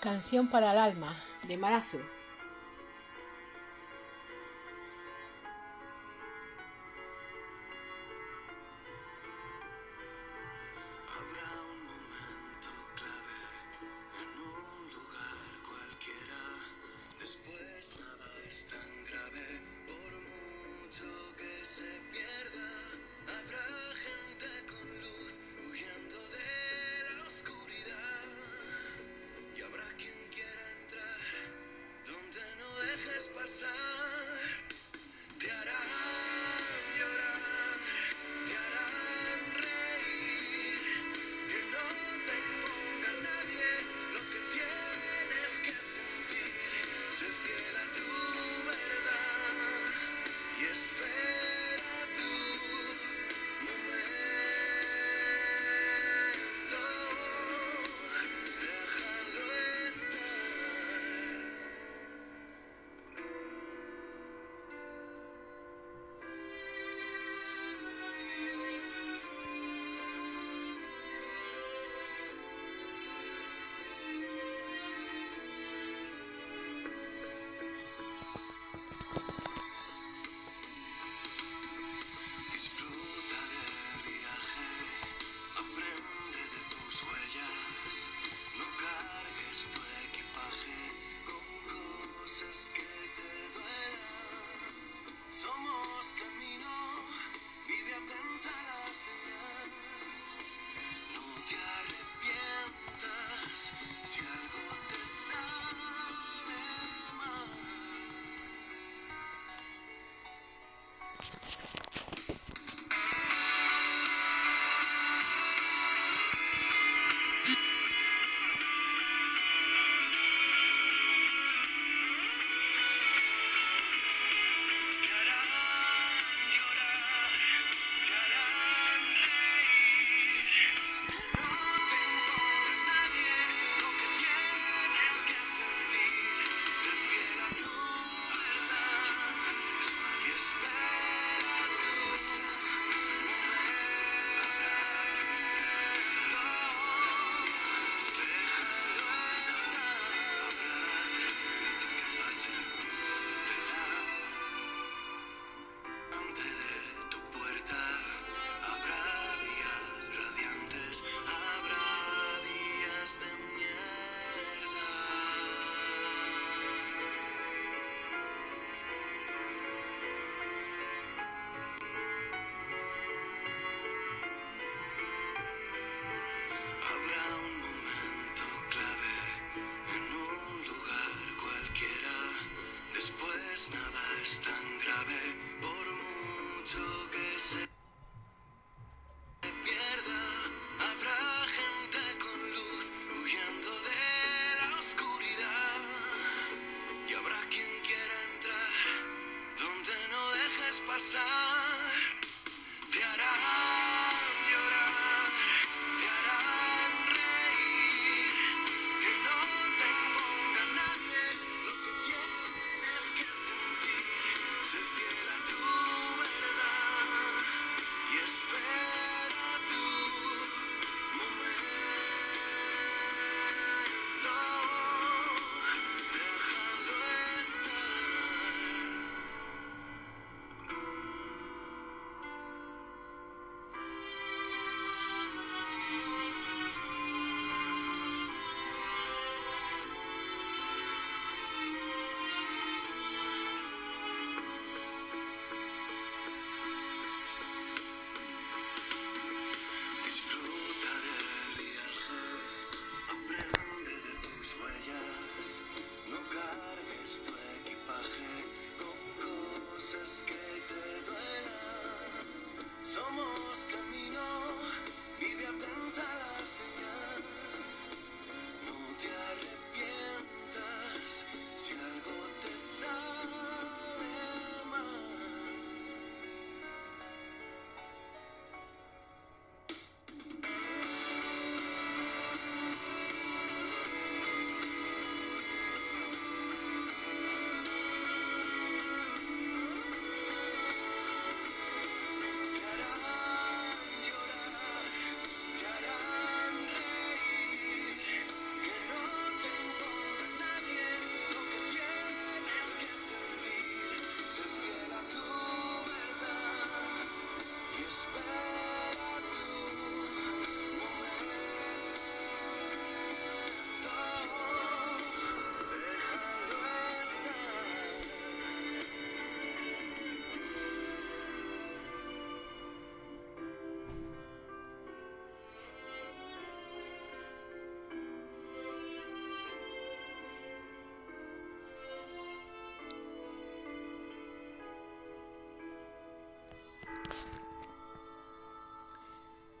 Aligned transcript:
Canción 0.00 0.48
para 0.48 0.72
el 0.72 0.78
alma, 0.78 1.16
de 1.48 1.56
Marazu. 1.56 1.98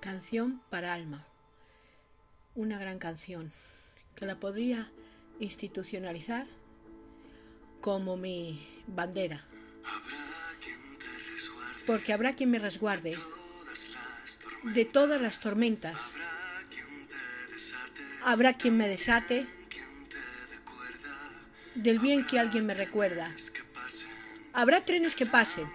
Canción 0.06 0.62
para 0.70 0.94
alma. 0.94 1.26
Una 2.54 2.78
gran 2.78 3.00
canción 3.00 3.50
que 4.14 4.24
la 4.24 4.36
podría 4.36 4.88
institucionalizar 5.40 6.46
como 7.80 8.16
mi 8.16 8.64
bandera. 8.86 9.44
Porque 11.88 12.12
habrá 12.12 12.36
quien 12.36 12.52
me 12.52 12.60
resguarde 12.60 13.18
de 14.62 14.84
todas 14.84 15.20
las 15.20 15.40
tormentas. 15.40 15.96
Habrá 18.22 18.54
quien 18.54 18.76
me 18.76 18.86
desate 18.86 19.44
del 21.74 21.98
bien 21.98 22.24
que 22.24 22.38
alguien 22.38 22.64
me 22.64 22.74
recuerda. 22.74 23.34
Habrá 24.52 24.84
trenes 24.84 25.16
que 25.16 25.26
pasen 25.26 25.68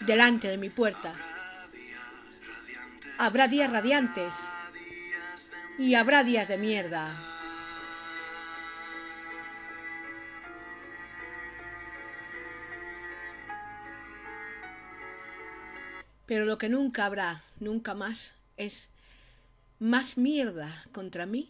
delante 0.00 0.48
de 0.48 0.58
mi 0.58 0.68
puerta. 0.68 1.14
Habrá 3.24 3.46
días 3.46 3.70
radiantes 3.70 4.34
y 5.78 5.94
habrá 5.94 6.24
días 6.24 6.48
de 6.48 6.58
mierda. 6.58 7.14
Pero 16.26 16.46
lo 16.46 16.58
que 16.58 16.68
nunca 16.68 17.06
habrá, 17.06 17.44
nunca 17.60 17.94
más, 17.94 18.34
es 18.56 18.90
más 19.78 20.18
mierda 20.18 20.84
contra 20.90 21.24
mí 21.24 21.48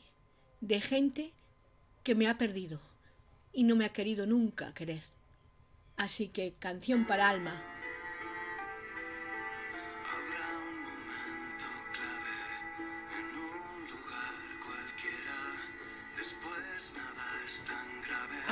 de 0.61 0.79
gente 0.83 1.33
que 2.05 2.15
me 2.15 2.29
ha 2.29 2.37
perdido 2.37 2.81
y 3.55 3.65
no 3.65 3.77
me 3.77 3.87
ha 3.87 3.95
querido 3.95 4.27
nunca 4.27 4.75
querer. 4.75 5.01
Así 5.97 6.29
que 6.29 6.53
canción 6.53 7.07
para 7.07 7.31
alma. 7.31 7.72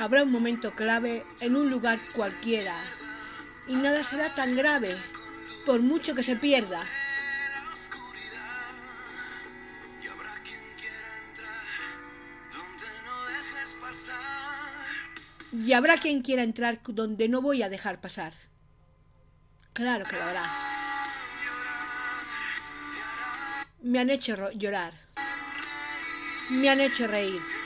Habrá 0.01 0.23
un 0.23 0.31
momento 0.31 0.71
clave 0.71 1.23
en 1.41 1.55
un 1.55 1.69
lugar 1.69 1.99
cualquiera 2.15 2.75
y 3.67 3.75
nada 3.75 4.03
será 4.03 4.33
tan 4.33 4.55
grave 4.55 4.97
por 5.63 5.79
mucho 5.79 6.15
que 6.15 6.23
se 6.23 6.35
pierda. 6.35 6.83
Y 15.53 15.73
habrá 15.73 15.97
quien 15.97 16.23
quiera 16.23 16.41
entrar 16.41 16.79
donde 16.83 17.29
no 17.29 17.43
voy 17.43 17.61
a 17.61 17.69
dejar 17.69 18.01
pasar. 18.01 18.33
Claro 19.73 20.05
que 20.05 20.15
lo 20.15 20.23
habrá. 20.23 20.51
Me 23.83 23.99
han 23.99 24.09
hecho 24.09 24.49
llorar. 24.53 24.95
Me 26.49 26.71
han 26.71 26.79
hecho 26.79 27.05
reír. 27.05 27.60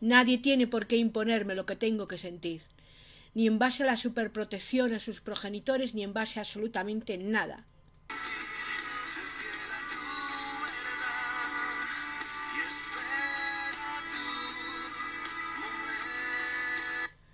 Nadie 0.00 0.38
tiene 0.38 0.66
por 0.66 0.86
qué 0.86 0.96
imponerme 0.96 1.54
lo 1.54 1.64
que 1.64 1.74
tengo 1.74 2.06
que 2.06 2.18
sentir, 2.18 2.62
ni 3.34 3.46
en 3.46 3.58
base 3.58 3.82
a 3.82 3.86
la 3.86 3.96
superprotección 3.96 4.92
a 4.92 4.98
sus 4.98 5.20
progenitores, 5.20 5.94
ni 5.94 6.02
en 6.02 6.12
base 6.12 6.38
a 6.38 6.42
absolutamente 6.42 7.16
nada. 7.16 7.64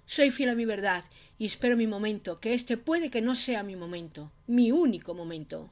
Soy 0.06 0.30
fiel 0.30 0.50
a 0.50 0.54
mi 0.54 0.66
verdad 0.66 1.04
y 1.38 1.46
espero 1.46 1.76
mi 1.76 1.86
momento, 1.86 2.38
que 2.38 2.52
este 2.52 2.76
puede 2.76 3.10
que 3.10 3.22
no 3.22 3.34
sea 3.34 3.62
mi 3.62 3.76
momento, 3.76 4.30
mi 4.46 4.70
único 4.70 5.14
momento. 5.14 5.70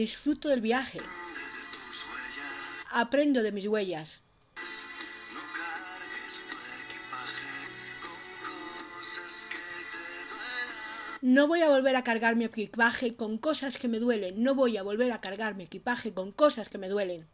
Disfruto 0.00 0.48
del 0.48 0.62
viaje. 0.62 0.98
Aprendo 2.90 3.42
de 3.42 3.52
mis 3.52 3.66
huellas. 3.66 4.22
No 11.20 11.46
voy 11.48 11.60
a 11.60 11.68
volver 11.68 11.96
a 11.96 12.02
cargar 12.02 12.34
mi 12.34 12.46
equipaje 12.46 13.14
con 13.14 13.36
cosas 13.36 13.76
que 13.76 13.88
me 13.88 13.98
duelen. 13.98 14.42
No 14.42 14.54
voy 14.54 14.78
a 14.78 14.82
volver 14.82 15.12
a 15.12 15.20
cargar 15.20 15.54
mi 15.54 15.64
equipaje 15.64 16.14
con 16.14 16.32
cosas 16.32 16.70
que 16.70 16.78
me 16.78 16.88
duelen. 16.88 17.28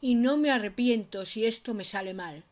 Y 0.00 0.14
no 0.14 0.36
me 0.36 0.50
arrepiento 0.50 1.24
si 1.26 1.46
esto 1.46 1.74
me 1.74 1.84
sale 1.84 2.14
mal. 2.14 2.44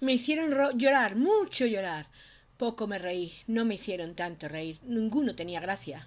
Me 0.00 0.14
hicieron 0.14 0.78
llorar, 0.78 1.14
mucho 1.14 1.66
llorar. 1.66 2.08
Poco 2.60 2.86
me 2.86 2.98
reí, 2.98 3.32
no 3.46 3.64
me 3.64 3.76
hicieron 3.76 4.14
tanto 4.14 4.46
reír, 4.46 4.80
ninguno 4.82 5.34
tenía 5.34 5.60
gracia. 5.60 6.04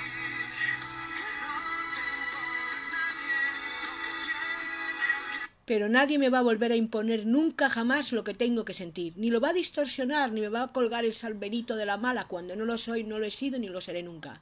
Pero 5.66 5.90
nadie 5.90 6.20
me 6.20 6.30
va 6.30 6.38
a 6.38 6.44
volver 6.44 6.72
a 6.72 6.76
imponer 6.76 7.26
nunca 7.26 7.72
jamás 7.72 8.12
lo 8.12 8.24
que 8.24 8.36
tengo 8.36 8.66
que 8.66 8.76
sentir, 8.76 9.14
ni 9.16 9.32
lo 9.32 9.42
va 9.42 9.50
a 9.50 9.54
distorsionar, 9.54 10.32
ni 10.32 10.42
me 10.42 10.50
va 10.50 10.62
a 10.62 10.72
colgar 10.72 11.06
el 11.06 11.16
salverito 11.16 11.76
de 11.76 11.88
la 11.88 11.98
mala 11.98 12.28
cuando 12.28 12.56
no 12.56 12.66
lo 12.66 12.78
soy, 12.78 13.04
no 13.04 13.18
lo 13.18 13.26
he 13.26 13.32
sido, 13.32 13.58
ni 13.58 13.68
lo 13.68 13.82
seré 13.82 14.04
nunca. 14.04 14.40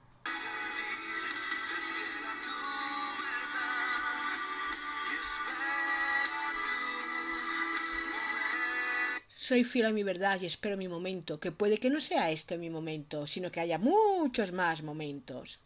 Soy 9.52 9.66
fiel 9.66 9.88
a 9.88 9.92
mi 9.92 10.02
verdad 10.02 10.40
y 10.40 10.46
espero 10.46 10.78
mi 10.78 10.88
momento, 10.88 11.42
que 11.42 11.52
puede 11.52 11.78
que 11.78 11.90
no 11.90 12.00
sea 12.00 12.32
este 12.32 12.58
mi 12.58 12.70
momento, 12.70 13.28
sino 13.28 13.52
que 13.52 13.60
haya 13.60 13.78
muchos 13.78 14.54
más 14.54 14.82
momentos. 14.82 15.60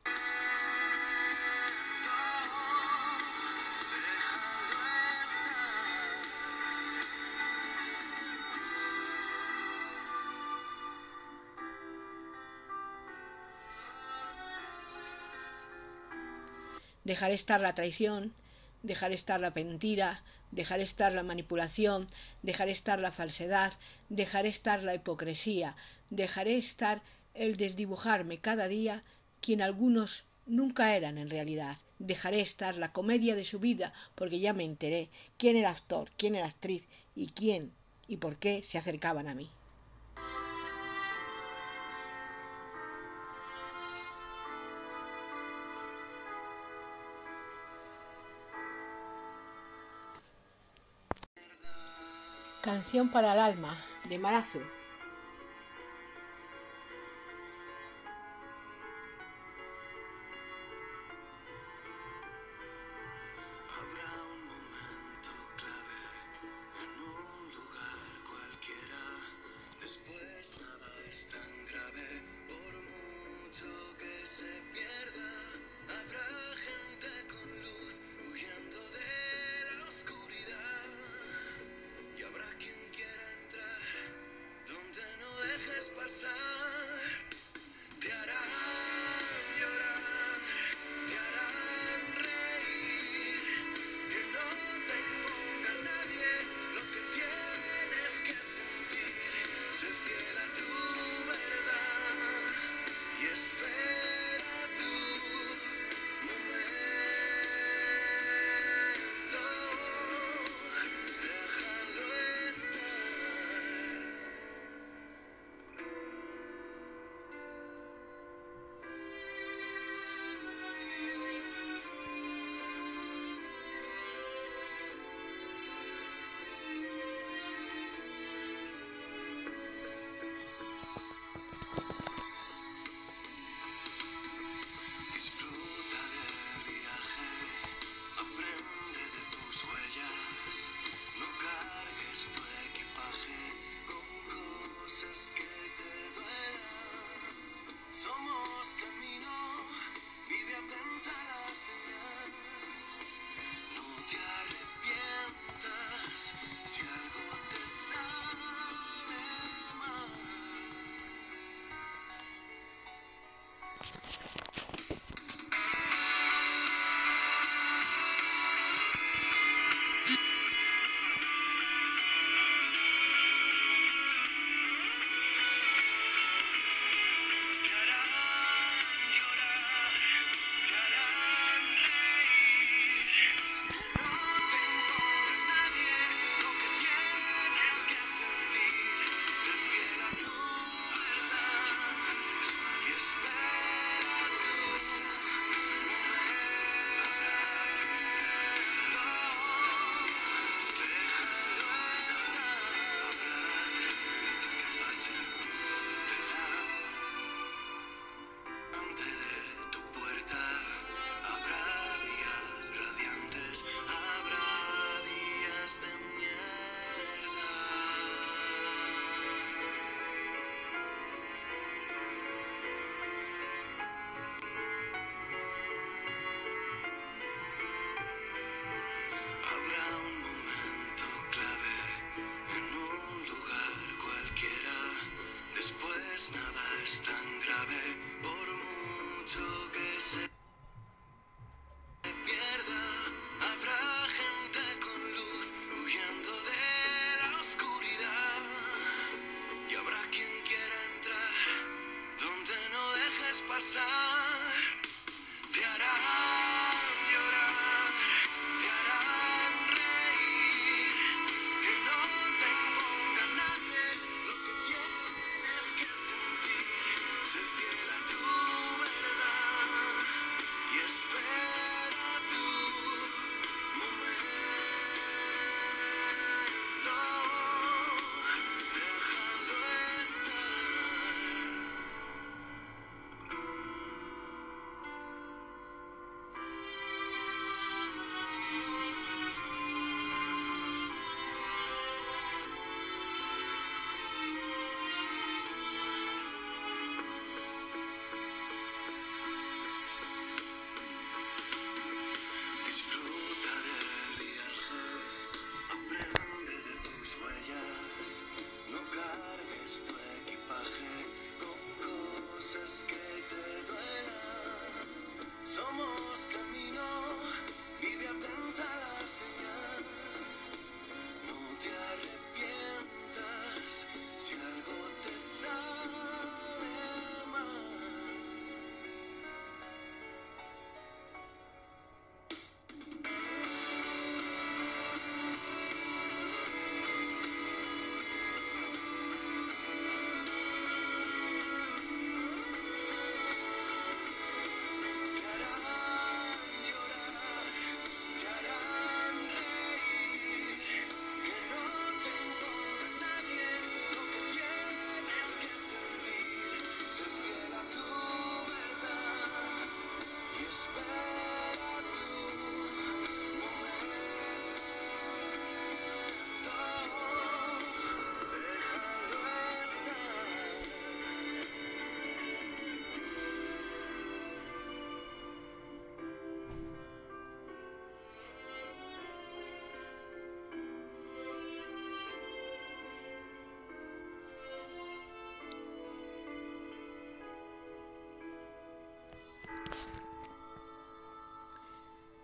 Dejar 17.03 17.29
estar 17.29 17.61
la 17.61 17.75
traición, 17.75 18.33
dejar 18.85 19.11
estar 19.11 19.39
la 19.39 19.51
mentira, 19.51 20.23
dejar 20.51 20.79
estar 20.79 21.13
la 21.13 21.23
manipulación, 21.23 22.07
dejar 22.41 22.69
estar 22.69 22.99
la 22.99 23.11
falsedad, 23.11 23.73
dejar 24.09 24.45
estar 24.45 24.83
la 24.83 24.95
hipocresía, 24.95 25.75
dejaré 26.09 26.57
estar 26.57 27.01
el 27.33 27.57
desdibujarme 27.57 28.37
cada 28.39 28.67
día 28.67 29.03
quien 29.41 29.61
algunos 29.61 30.25
nunca 30.45 30.95
eran 30.95 31.17
en 31.17 31.29
realidad. 31.29 31.77
Dejaré 31.99 32.41
estar 32.41 32.75
la 32.75 32.91
comedia 32.91 33.35
de 33.35 33.45
su 33.45 33.59
vida 33.59 33.93
porque 34.15 34.39
ya 34.39 34.53
me 34.53 34.63
enteré 34.63 35.09
quién 35.37 35.55
era 35.55 35.69
actor, 35.69 36.11
quién 36.17 36.35
era 36.35 36.47
actriz 36.47 36.83
y 37.15 37.27
quién 37.27 37.71
y 38.07 38.17
por 38.17 38.37
qué 38.37 38.63
se 38.63 38.77
acercaban 38.77 39.27
a 39.27 39.35
mí. 39.35 39.49
Canción 52.65 53.09
para 53.09 53.33
el 53.33 53.39
alma, 53.39 53.77
de 54.09 54.17
Marazu. 54.17 54.57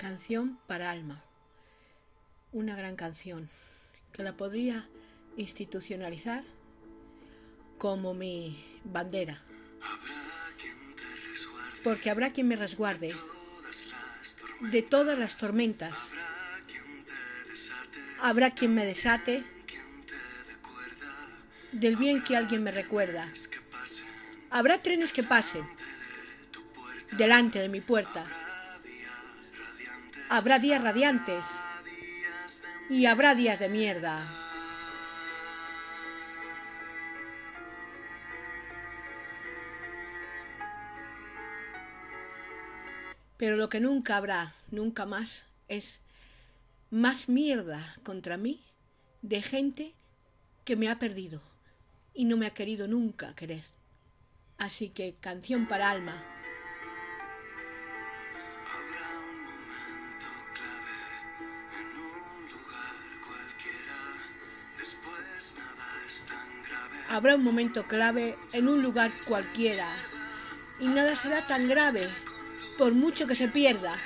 Canción 0.01 0.57
para 0.65 0.89
alma. 0.89 1.23
Una 2.51 2.75
gran 2.75 2.95
canción 2.95 3.51
que 4.11 4.23
la 4.23 4.33
podría 4.33 4.89
institucionalizar 5.37 6.43
como 7.77 8.15
mi 8.15 8.65
bandera. 8.83 9.43
Porque 11.83 12.09
habrá 12.09 12.33
quien 12.33 12.47
me 12.47 12.55
resguarde 12.55 13.13
de 14.71 14.81
todas 14.81 15.19
las 15.19 15.37
tormentas. 15.37 15.93
Habrá 18.21 18.49
quien 18.49 18.73
me 18.73 18.87
desate 18.87 19.43
del 21.73 21.95
bien 21.95 22.23
que 22.23 22.35
alguien 22.35 22.63
me 22.63 22.71
recuerda. 22.71 23.31
Habrá 24.49 24.81
trenes 24.81 25.13
que 25.13 25.21
pasen 25.21 25.63
delante 27.11 27.59
de 27.59 27.69
mi 27.69 27.81
puerta 27.81 28.40
Habrá 30.33 30.59
días 30.59 30.81
radiantes 30.81 31.45
y 32.89 33.05
habrá 33.05 33.35
días 33.35 33.59
de 33.59 33.67
mierda. 33.67 34.25
Pero 43.35 43.57
lo 43.57 43.67
que 43.67 43.81
nunca 43.81 44.15
habrá, 44.15 44.55
nunca 44.71 45.05
más, 45.05 45.47
es 45.67 45.99
más 46.91 47.27
mierda 47.27 47.97
contra 48.03 48.37
mí 48.37 48.63
de 49.21 49.41
gente 49.41 49.93
que 50.63 50.77
me 50.77 50.87
ha 50.87 50.97
perdido 50.97 51.41
y 52.13 52.23
no 52.23 52.37
me 52.37 52.45
ha 52.45 52.53
querido 52.53 52.87
nunca 52.87 53.35
querer. 53.35 53.65
Así 54.57 54.87
que 54.87 55.13
canción 55.19 55.67
para 55.67 55.89
alma. 55.89 56.30
Habrá 67.11 67.35
un 67.35 67.43
momento 67.43 67.83
clave 67.83 68.37
en 68.53 68.69
un 68.69 68.81
lugar 68.81 69.11
cualquiera 69.27 69.93
y 70.79 70.87
nada 70.87 71.13
será 71.17 71.45
tan 71.45 71.67
grave 71.67 72.07
por 72.77 72.93
mucho 72.93 73.27
que 73.27 73.35
se 73.35 73.49
pierda. 73.49 73.97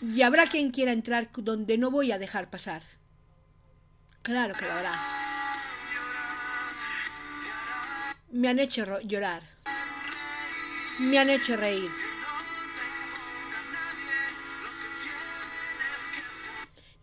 Y 0.00 0.22
habrá 0.22 0.46
quien 0.46 0.70
quiera 0.70 0.92
entrar 0.92 1.28
donde 1.36 1.76
no 1.76 1.90
voy 1.90 2.12
a 2.12 2.18
dejar 2.18 2.48
pasar. 2.48 2.80
Claro 4.22 4.54
que 4.54 4.64
lo 4.64 4.72
habrá. 4.72 4.94
Me 8.30 8.48
han 8.48 8.58
hecho 8.60 8.98
llorar. 9.00 9.42
Me 10.98 11.18
han 11.18 11.28
hecho 11.28 11.54
reír. 11.54 12.07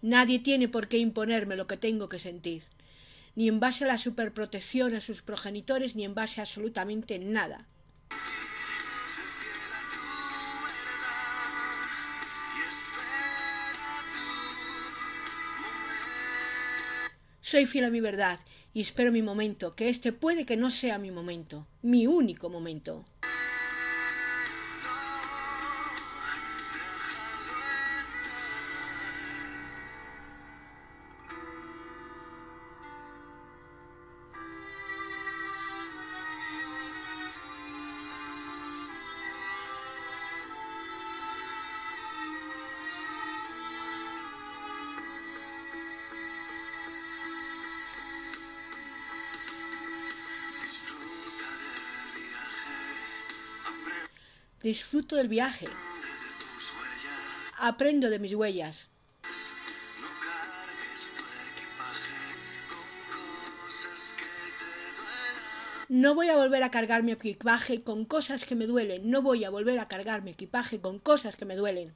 Nadie 0.05 0.37
tiene 0.37 0.67
por 0.67 0.87
qué 0.87 0.99
imponerme 0.99 1.55
lo 1.55 1.65
que 1.65 1.77
tengo 1.77 2.09
que 2.09 2.19
sentir, 2.19 2.61
ni 3.33 3.47
en 3.47 3.59
base 3.59 3.85
a 3.85 3.87
la 3.87 3.97
superprotección 3.97 4.93
a 4.93 5.01
sus 5.01 5.23
progenitores, 5.23 5.95
ni 5.95 6.05
en 6.05 6.13
base 6.13 6.41
a 6.41 6.43
absolutamente 6.43 7.17
nada. 7.17 7.65
Soy 17.41 17.65
fiel 17.65 17.85
a 17.85 17.89
mi 17.89 17.99
verdad 17.99 18.39
y 18.75 18.81
espero 18.81 19.11
mi 19.11 19.23
momento, 19.23 19.73
que 19.75 19.89
este 19.89 20.13
puede 20.13 20.45
que 20.45 20.55
no 20.55 20.69
sea 20.69 20.99
mi 20.99 21.09
momento, 21.09 21.65
mi 21.81 22.05
único 22.05 22.51
momento. 22.51 23.05
Disfruto 54.65 55.15
del 55.15 55.27
viaje. 55.27 55.67
Aprendo 57.59 58.09
de 58.09 58.17
mis 58.17 58.33
huellas. 58.33 58.89
No 65.87 66.15
voy 66.15 66.29
a 66.29 66.35
volver 66.35 66.63
a 66.63 66.71
cargar 66.71 67.03
mi 67.03 67.11
equipaje 67.11 67.83
con 67.83 68.05
cosas 68.05 68.43
que 68.45 68.55
me 68.55 68.65
duelen. 68.65 69.07
No 69.07 69.21
voy 69.21 69.43
a 69.43 69.51
volver 69.51 69.77
a 69.77 69.87
cargar 69.87 70.23
mi 70.23 70.31
equipaje 70.31 70.81
con 70.81 70.97
cosas 70.97 71.35
que 71.35 71.45
me 71.45 71.55
duelen. 71.55 71.93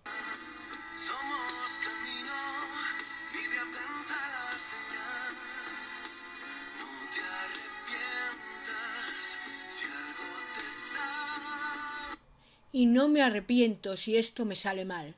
Y 12.72 12.86
no 12.86 13.08
me 13.10 13.22
arrepiento 13.22 13.98
si 13.98 14.18
esto 14.18 14.46
me 14.46 14.56
sale 14.56 14.86
mal. 14.86 15.16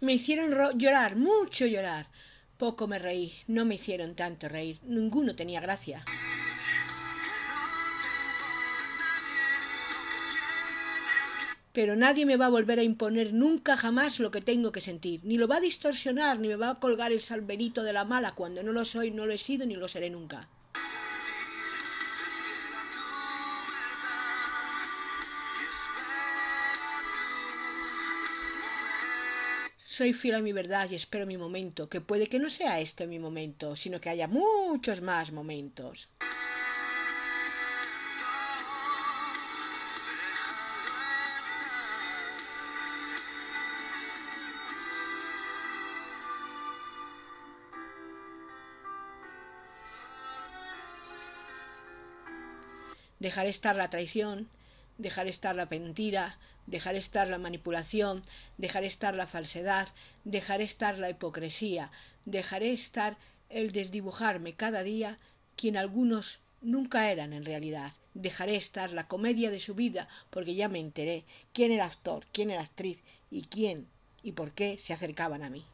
Me 0.00 0.14
hicieron 0.14 0.78
llorar, 0.78 1.16
mucho 1.16 1.66
llorar. 1.66 2.06
Poco 2.58 2.88
me 2.88 2.98
reí, 2.98 3.34
no 3.46 3.64
me 3.64 3.76
hicieron 3.76 4.16
tanto 4.16 4.48
reír, 4.48 4.80
ninguno 4.82 5.36
tenía 5.36 5.60
gracia. 5.60 6.04
Pero 11.72 11.94
nadie 11.94 12.26
me 12.26 12.36
va 12.36 12.46
a 12.46 12.48
volver 12.48 12.80
a 12.80 12.82
imponer 12.82 13.32
nunca 13.32 13.76
jamás 13.76 14.18
lo 14.18 14.32
que 14.32 14.40
tengo 14.40 14.72
que 14.72 14.80
sentir, 14.80 15.20
ni 15.22 15.38
lo 15.38 15.46
va 15.46 15.58
a 15.58 15.60
distorsionar, 15.60 16.40
ni 16.40 16.48
me 16.48 16.56
va 16.56 16.70
a 16.70 16.80
colgar 16.80 17.12
el 17.12 17.20
salverito 17.20 17.84
de 17.84 17.92
la 17.92 18.04
mala 18.04 18.34
cuando 18.34 18.64
no 18.64 18.72
lo 18.72 18.84
soy, 18.84 19.12
no 19.12 19.24
lo 19.24 19.32
he 19.32 19.38
sido, 19.38 19.64
ni 19.64 19.76
lo 19.76 19.86
seré 19.86 20.10
nunca. 20.10 20.48
Soy 29.98 30.12
fiel 30.12 30.36
a 30.36 30.40
mi 30.40 30.52
verdad 30.52 30.88
y 30.88 30.94
espero 30.94 31.26
mi 31.26 31.36
momento, 31.36 31.88
que 31.88 32.00
puede 32.00 32.28
que 32.28 32.38
no 32.38 32.50
sea 32.50 32.78
este 32.78 33.08
mi 33.08 33.18
momento, 33.18 33.74
sino 33.74 34.00
que 34.00 34.08
haya 34.08 34.28
muchos 34.28 35.00
más 35.00 35.32
momentos. 35.32 36.08
Dejar 53.18 53.46
estar 53.46 53.74
la 53.74 53.90
traición, 53.90 54.48
dejar 54.96 55.26
estar 55.26 55.56
la 55.56 55.66
mentira, 55.66 56.38
dejar 56.68 56.96
estar 56.96 57.28
la 57.28 57.38
manipulación, 57.38 58.22
dejar 58.58 58.84
estar 58.84 59.14
la 59.14 59.26
falsedad, 59.26 59.88
dejar 60.24 60.60
estar 60.60 60.98
la 60.98 61.10
hipocresía, 61.10 61.90
dejaré 62.24 62.72
estar 62.72 63.16
el 63.48 63.72
desdibujarme 63.72 64.52
cada 64.52 64.82
día 64.82 65.18
quien 65.56 65.76
algunos 65.76 66.40
nunca 66.60 67.10
eran 67.10 67.32
en 67.32 67.44
realidad. 67.44 67.92
Dejaré 68.14 68.56
estar 68.56 68.92
la 68.92 69.06
comedia 69.06 69.50
de 69.50 69.60
su 69.60 69.74
vida 69.74 70.08
porque 70.30 70.54
ya 70.54 70.68
me 70.68 70.80
enteré 70.80 71.24
quién 71.52 71.72
era 71.72 71.86
actor, 71.86 72.26
quién 72.32 72.50
era 72.50 72.62
actriz 72.62 72.98
y 73.30 73.42
quién 73.42 73.86
y 74.22 74.32
por 74.32 74.52
qué 74.52 74.78
se 74.78 74.92
acercaban 74.92 75.42
a 75.42 75.50
mí. 75.50 75.64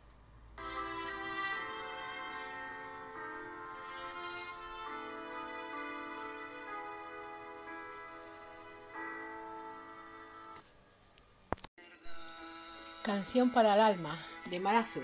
Canción 13.05 13.51
para 13.51 13.75
el 13.75 13.83
alma, 13.83 14.19
de 14.49 14.61
Marazu. 14.61 15.03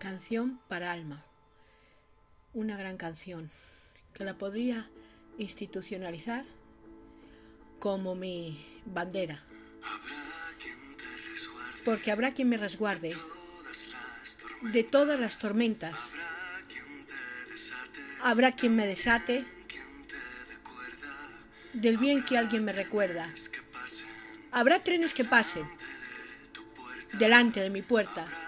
Canción 0.00 0.58
para 0.66 0.92
alma. 0.92 1.22
Una 2.54 2.78
gran 2.78 2.96
canción 2.96 3.50
que 4.14 4.24
la 4.24 4.32
podría 4.32 4.88
institucionalizar 5.36 6.46
como 7.80 8.14
mi 8.14 8.64
bandera. 8.86 9.42
Porque 11.84 12.10
habrá 12.10 12.32
quien 12.32 12.48
me 12.48 12.56
resguarde 12.56 13.14
de 14.62 14.84
todas 14.84 15.20
las 15.20 15.38
tormentas. 15.38 15.94
Habrá 18.22 18.52
quien 18.52 18.74
me 18.76 18.86
desate 18.86 19.44
del 21.74 21.98
bien 21.98 22.24
que 22.24 22.38
alguien 22.38 22.64
me 22.64 22.72
recuerda. 22.72 23.28
Habrá 24.50 24.82
trenes 24.82 25.12
que 25.12 25.26
pasen 25.26 25.68
delante 27.18 27.60
de 27.60 27.68
mi 27.68 27.82
puerta 27.82 28.39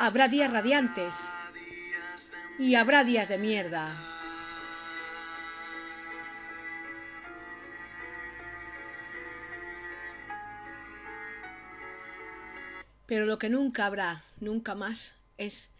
Habrá 0.00 0.28
días 0.28 0.52
radiantes 0.52 1.14
y 2.56 2.76
habrá 2.76 3.02
días 3.02 3.28
de 3.28 3.36
mierda. 3.36 3.96
Pero 13.06 13.26
lo 13.26 13.38
que 13.38 13.48
nunca 13.48 13.86
habrá, 13.86 14.22
nunca 14.38 14.76
más, 14.76 15.16
es 15.36 15.70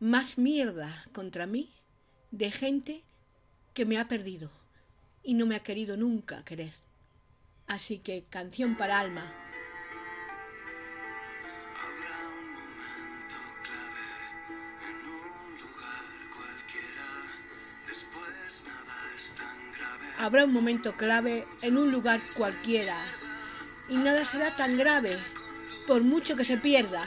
más 0.00 0.36
mierda 0.36 1.06
contra 1.12 1.46
mí 1.46 1.70
de 2.32 2.50
gente 2.50 3.04
que 3.72 3.86
me 3.86 3.98
ha 3.98 4.08
perdido 4.08 4.50
y 5.22 5.34
no 5.34 5.46
me 5.46 5.54
ha 5.54 5.60
querido 5.60 5.96
nunca 5.96 6.42
querer. 6.42 6.72
Así 7.68 7.98
que 7.98 8.24
canción 8.30 8.76
para 8.76 8.98
alma. 8.98 9.47
Habrá 20.18 20.44
un 20.44 20.52
momento 20.52 20.96
clave 20.96 21.46
en 21.62 21.78
un 21.78 21.92
lugar 21.92 22.20
cualquiera 22.36 22.96
y 23.88 23.96
nada 23.96 24.24
será 24.24 24.56
tan 24.56 24.76
grave 24.76 25.16
por 25.86 26.02
mucho 26.02 26.34
que 26.34 26.44
se 26.44 26.58
pierda. 26.58 27.06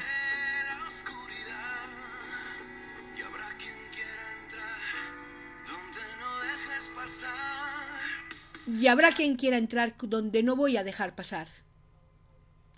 Y 8.66 8.88
habrá 8.88 9.12
quien 9.12 9.36
quiera 9.36 9.58
entrar 9.58 9.94
donde 10.02 10.42
no 10.42 10.56
voy 10.56 10.78
a 10.78 10.84
dejar 10.86 11.14
pasar. 11.14 11.48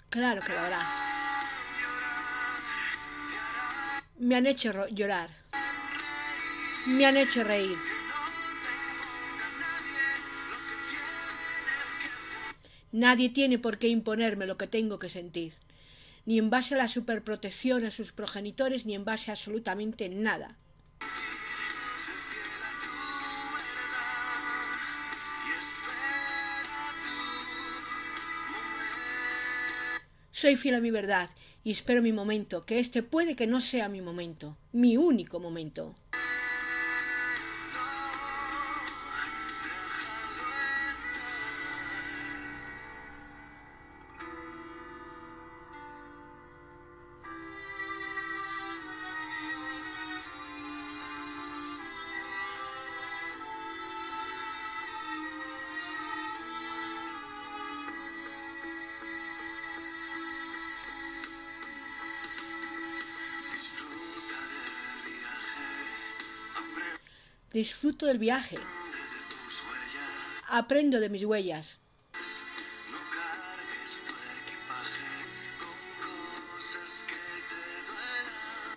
Claro 0.10 0.42
que 0.42 0.52
lo 0.52 0.60
habrá. 0.60 0.82
Me 4.18 4.36
han 4.36 4.48
hecho 4.48 4.88
llorar. 4.88 5.30
Me 6.88 7.06
han 7.06 7.18
hecho 7.18 7.44
reír. 7.44 7.93
Nadie 12.94 13.30
tiene 13.30 13.58
por 13.58 13.80
qué 13.80 13.88
imponerme 13.88 14.46
lo 14.46 14.56
que 14.56 14.68
tengo 14.68 15.00
que 15.00 15.10
sentir, 15.10 15.54
ni 16.28 16.38
en 16.38 16.52
base 16.52 16.76
a 16.76 16.78
la 16.78 16.88
superprotección 16.88 17.86
a 17.86 17.90
sus 17.90 18.12
progenitores, 18.12 18.86
ni 18.86 18.94
en 18.94 19.04
base 19.04 19.32
a 19.32 19.34
absolutamente 19.34 20.10
nada. 20.10 20.56
Soy 30.30 30.56
fiel 30.56 30.76
a 30.76 30.80
mi 30.80 30.92
verdad 30.92 31.32
y 31.64 31.72
espero 31.72 32.04
mi 32.04 32.14
momento, 32.14 32.64
que 32.68 32.78
este 32.78 33.02
puede 33.02 33.36
que 33.36 33.48
no 33.48 33.60
sea 33.60 33.90
mi 33.90 34.02
momento, 34.02 34.56
mi 34.72 34.98
único 34.98 35.40
momento. 35.40 35.96
Disfruto 67.54 68.08
del 68.08 68.18
viaje. 68.18 68.58
Aprendo 70.50 71.00
de 71.00 71.10
mis 71.10 71.24
huellas. 71.24 71.80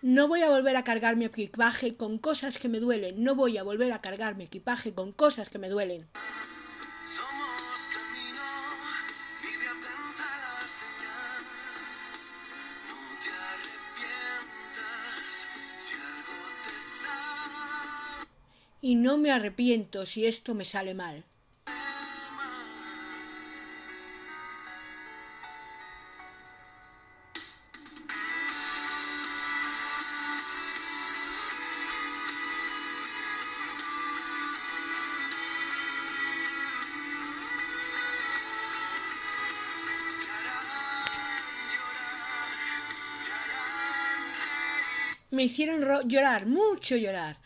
No 0.03 0.29
voy 0.29 0.43
a 0.43 0.51
volver 0.51 0.77
a 0.77 0.85
cargar 0.85 1.17
mi 1.17 1.25
equipaje 1.25 1.97
con 1.97 2.19
cosas 2.19 2.59
que 2.59 2.69
me 2.69 2.79
duelen. 2.79 3.25
No 3.25 3.35
voy 3.35 3.57
a 3.57 3.63
volver 3.63 3.93
a 3.93 4.03
cargar 4.03 4.37
mi 4.37 4.45
equipaje 4.45 4.93
con 4.93 5.11
cosas 5.11 5.49
que 5.49 5.59
me 5.59 5.71
duelen. 5.71 6.07
Y 18.87 18.95
no 18.95 19.19
me 19.19 19.33
arrepiento 19.33 20.07
si 20.07 20.27
esto 20.27 20.55
me 20.55 20.65
sale 20.65 20.95
mal. 20.95 21.25
Me 45.33 45.43
hicieron 45.43 46.09
llorar, 46.09 46.47
mucho 46.47 46.95
llorar. 46.95 47.39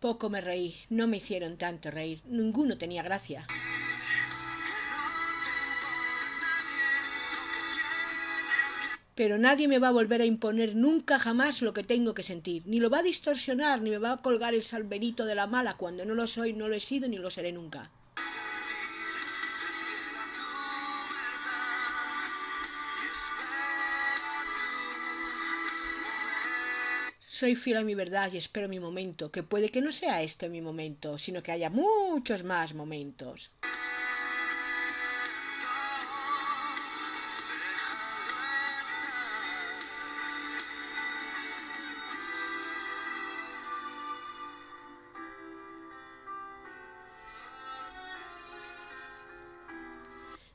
Poco 0.00 0.30
me 0.30 0.40
reí, 0.40 0.76
no 0.90 1.08
me 1.08 1.16
hicieron 1.16 1.56
tanto 1.56 1.90
reír, 1.90 2.22
ninguno 2.26 2.78
tenía 2.78 3.02
gracia. 3.02 3.48
Pero 9.16 9.38
nadie 9.38 9.66
me 9.66 9.80
va 9.80 9.88
a 9.88 9.90
volver 9.90 10.20
a 10.20 10.24
imponer 10.24 10.76
nunca 10.76 11.18
jamás 11.18 11.62
lo 11.62 11.74
que 11.74 11.82
tengo 11.82 12.14
que 12.14 12.22
sentir, 12.22 12.62
ni 12.66 12.78
lo 12.78 12.90
va 12.90 13.00
a 13.00 13.02
distorsionar, 13.02 13.82
ni 13.82 13.90
me 13.90 13.98
va 13.98 14.12
a 14.12 14.22
colgar 14.22 14.54
el 14.54 14.62
salverito 14.62 15.26
de 15.26 15.34
la 15.34 15.48
mala 15.48 15.76
cuando 15.76 16.04
no 16.04 16.14
lo 16.14 16.28
soy, 16.28 16.52
no 16.52 16.68
lo 16.68 16.76
he 16.76 16.80
sido, 16.80 17.08
ni 17.08 17.18
lo 17.18 17.30
seré 17.30 17.50
nunca. 17.50 17.90
Soy 27.38 27.54
fiel 27.54 27.76
a 27.76 27.84
mi 27.84 27.94
verdad 27.94 28.32
y 28.32 28.36
espero 28.36 28.68
mi 28.68 28.80
momento, 28.80 29.30
que 29.30 29.44
puede 29.44 29.68
que 29.68 29.80
no 29.80 29.92
sea 29.92 30.24
este 30.24 30.48
mi 30.48 30.60
momento, 30.60 31.18
sino 31.18 31.40
que 31.40 31.52
haya 31.52 31.70
muchos 31.70 32.42
más 32.42 32.74
momentos. 32.74 33.52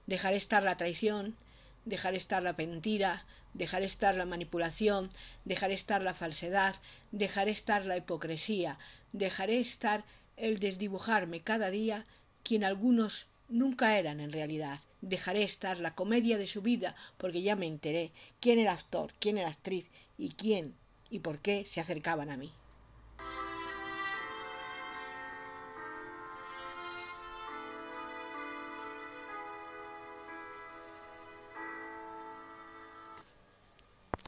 Dejar 0.06 0.34
estar 0.34 0.63
la 0.63 0.76
traición, 0.76 1.38
dejar 1.86 2.15
estar 2.15 2.43
la 2.43 2.54
mentira, 2.54 3.26
dejar 3.54 3.84
estar 3.84 4.15
la 4.15 4.26
manipulación, 4.26 5.12
dejar 5.46 5.72
estar 5.72 6.02
la 6.02 6.13
falsedad, 6.13 6.76
dejar 7.12 7.50
estar 7.50 7.86
la 7.86 7.98
hipocresía, 7.98 8.78
dejaré 9.12 9.60
estar 9.60 10.04
el 10.38 10.60
desdibujarme 10.60 11.41
cada 11.41 11.69
día 11.69 12.06
quien 12.43 12.63
algunos 12.63 13.28
nunca 13.50 13.98
eran 13.98 14.19
en 14.19 14.32
realidad. 14.32 14.80
Dejaré 15.02 15.43
estar 15.43 15.80
la 15.80 15.96
comedia 15.96 16.38
de 16.38 16.48
su 16.48 16.62
vida 16.62 16.96
porque 17.17 17.41
ya 17.41 17.56
me 17.56 17.67
enteré 17.67 18.12
quién 18.39 18.60
era 18.60 18.74
actor, 18.74 19.13
quién 19.19 19.38
era 19.38 19.50
actriz 19.50 19.86
y 20.17 20.30
quién 20.30 20.76
y 21.10 21.19
por 21.19 21.39
qué 21.39 21.65
se 21.65 21.82
acercaban 21.82 22.30
a 22.30 22.38
mí. 22.38 22.52